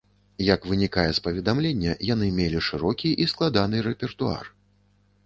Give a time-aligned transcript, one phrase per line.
[0.43, 4.45] Як вынікае з паведамлення, яны мелі шырокі і складаны рэпертуар.